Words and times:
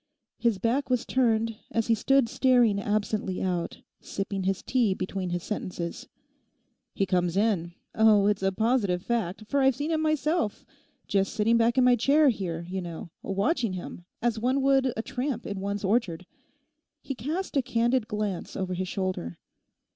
His 0.39 0.57
back 0.57 0.89
was 0.89 1.05
turned, 1.05 1.57
as 1.69 1.85
he 1.85 1.93
stood 1.93 2.27
staring 2.27 2.79
absently 2.81 3.39
out, 3.39 3.83
sipping 3.99 4.45
his 4.45 4.63
tea 4.63 4.95
between 4.95 5.29
his 5.29 5.43
sentences. 5.43 6.07
'He 6.95 7.05
comes 7.05 7.37
in—oh, 7.37 8.25
it's 8.25 8.41
a 8.41 8.51
positive 8.51 9.03
fact, 9.03 9.43
for 9.47 9.61
I've 9.61 9.75
seen 9.75 9.91
him 9.91 10.01
myself, 10.01 10.65
just 11.07 11.33
sitting 11.35 11.55
back 11.55 11.77
in 11.77 11.83
my 11.83 11.95
chair 11.95 12.29
here, 12.29 12.65
you 12.67 12.81
know, 12.81 13.11
watching 13.21 13.73
him 13.73 14.05
as 14.23 14.39
one 14.39 14.63
would 14.63 14.91
a 14.97 15.03
tramp 15.03 15.45
in 15.45 15.59
one's 15.59 15.83
orchard.' 15.83 16.25
He 17.03 17.13
cast 17.13 17.55
a 17.55 17.61
candid 17.61 18.07
glance 18.07 18.55
over 18.55 18.73
his 18.73 18.87
shoulder. 18.87 19.37